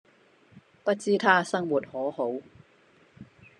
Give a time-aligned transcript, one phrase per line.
[0.83, 2.31] 不知他生活可好